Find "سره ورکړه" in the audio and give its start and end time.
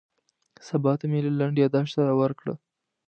1.97-2.53